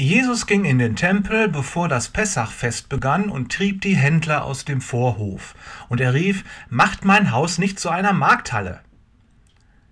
[0.00, 4.80] Jesus ging in den Tempel, bevor das Pessachfest begann, und trieb die Händler aus dem
[4.80, 5.56] Vorhof.
[5.88, 8.78] Und er rief, Macht mein Haus nicht zu einer Markthalle.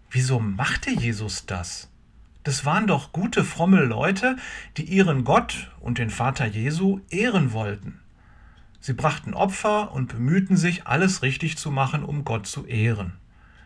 [0.09, 1.91] Wieso machte Jesus das?
[2.45, 4.37] Das waren doch gute, fromme Leute,
[4.77, 7.99] die ihren Gott und den Vater Jesu ehren wollten.
[8.79, 13.15] Sie brachten Opfer und bemühten sich, alles richtig zu machen, um Gott zu ehren.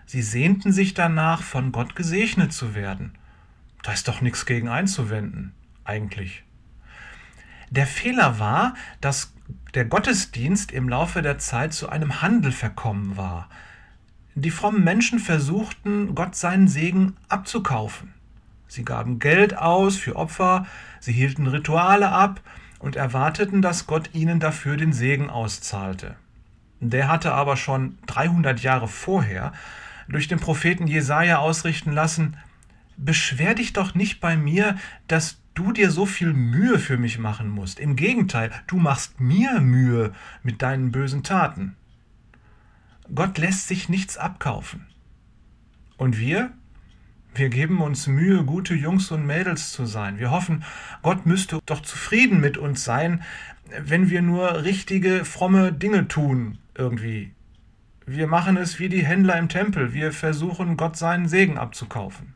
[0.07, 3.13] Sie sehnten sich danach, von Gott gesegnet zu werden.
[3.83, 5.53] Da ist doch nichts gegen einzuwenden,
[5.91, 6.45] eigentlich.
[7.71, 9.35] Der Fehler war, dass
[9.75, 13.49] der Gottesdienst im Laufe der Zeit zu einem Handel verkommen war.
[14.35, 18.15] Die frommen Menschen versuchten, Gott seinen Segen abzukaufen.
[18.69, 20.67] Sie gaben Geld aus für Opfer,
[21.01, 22.41] sie hielten Rituale ab
[22.79, 26.15] und erwarteten, dass Gott ihnen dafür den Segen auszahlte.
[26.79, 29.53] Der hatte aber schon 300 Jahre vorher
[30.09, 32.37] durch den Propheten Jesaja ausrichten lassen:
[32.97, 34.77] Beschwer dich doch nicht bei mir,
[35.09, 37.79] dass du dir so viel Mühe für mich machen musst.
[37.79, 41.77] Im Gegenteil, du machst mir Mühe mit deinen bösen Taten.
[43.15, 44.87] Gott lässt sich nichts abkaufen.
[45.99, 46.53] Und wir?
[47.35, 50.19] Wir geben uns Mühe, gute Jungs und Mädels zu sein.
[50.19, 50.65] Wir hoffen,
[51.03, 53.23] Gott müsste doch zufrieden mit uns sein,
[53.79, 57.33] wenn wir nur richtige, fromme Dinge tun, irgendwie.
[58.07, 59.93] Wir machen es wie die Händler im Tempel.
[59.93, 62.35] Wir versuchen, Gott seinen Segen abzukaufen.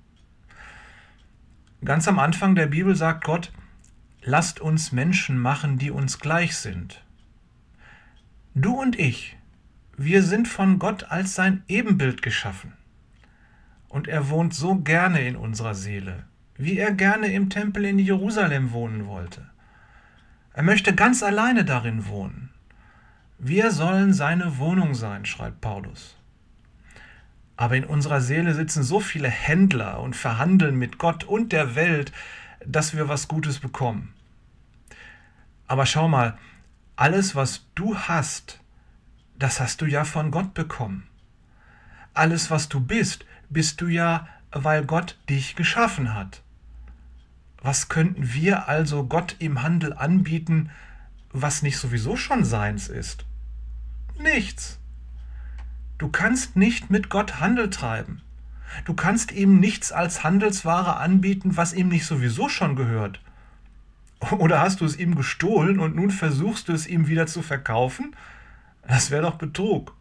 [1.85, 3.53] Ganz am Anfang der Bibel sagt Gott,
[4.23, 7.05] lasst uns Menschen machen, die uns gleich sind.
[8.55, 9.37] Du und ich,
[9.97, 12.73] wir sind von Gott als sein Ebenbild geschaffen.
[13.89, 16.25] Und er wohnt so gerne in unserer Seele,
[16.57, 19.51] wie er gerne im Tempel in Jerusalem wohnen wollte.
[20.55, 22.49] Er möchte ganz alleine darin wohnen.
[23.39, 26.17] Wir sollen seine Wohnung sein, schreibt Paulus.
[27.57, 32.13] Aber in unserer Seele sitzen so viele Händler und verhandeln mit Gott und der Welt,
[32.67, 34.15] dass wir was Gutes bekommen.
[35.67, 36.37] Aber schau mal,
[36.97, 38.61] alles, was du hast,
[39.39, 41.07] das hast du ja von Gott bekommen.
[42.13, 46.43] Alles, was du bist, bist du ja, weil Gott dich geschaffen hat.
[47.61, 50.71] Was könnten wir also Gott im Handel anbieten,
[51.33, 53.25] was nicht sowieso schon seins ist?
[54.19, 54.79] Nichts.
[55.99, 58.21] Du kannst nicht mit Gott Handel treiben.
[58.85, 63.21] Du kannst ihm nichts als Handelsware anbieten, was ihm nicht sowieso schon gehört.
[64.33, 68.17] Oder hast du es ihm gestohlen und nun versuchst du es ihm wieder zu verkaufen?
[68.87, 69.95] Das wäre doch Betrug.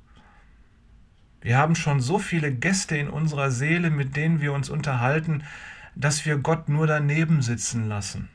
[1.41, 5.43] Wir haben schon so viele Gäste in unserer Seele, mit denen wir uns unterhalten,
[5.93, 8.29] dass wir Gott nur daneben sitzen lassen,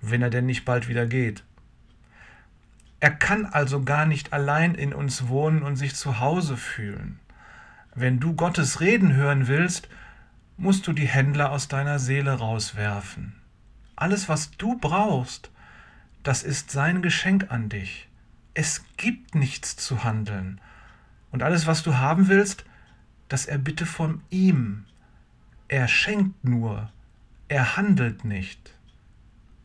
[0.00, 1.44] wenn er denn nicht bald wieder geht.
[3.04, 7.20] Er kann also gar nicht allein in uns wohnen und sich zu Hause fühlen.
[7.94, 9.90] Wenn du Gottes Reden hören willst,
[10.56, 13.34] musst du die Händler aus deiner Seele rauswerfen.
[13.94, 15.50] Alles, was du brauchst,
[16.22, 18.08] das ist sein Geschenk an dich.
[18.54, 20.58] Es gibt nichts zu handeln.
[21.30, 22.64] Und alles, was du haben willst,
[23.28, 24.86] das erbitte von ihm.
[25.68, 26.90] Er schenkt nur,
[27.48, 28.72] er handelt nicht.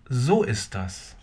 [0.10, 1.16] So ist das.